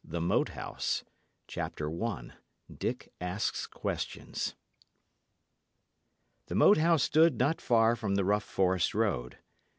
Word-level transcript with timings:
BOOK 0.03 0.07
II 0.07 0.11
THE 0.13 0.21
MOAT 0.21 0.49
HOUSE 0.49 1.03
CHAPTER 1.45 2.03
I 2.03 2.31
DICK 2.75 3.13
ASKS 3.21 3.67
QUESTIONS 3.67 4.55
The 6.47 6.55
Moat 6.55 6.77
House 6.79 7.03
stood 7.03 7.37
not 7.37 7.61
far 7.61 7.95
from 7.95 8.15
the 8.15 8.25
rough 8.25 8.43
forest 8.43 8.95
road. 8.95 9.37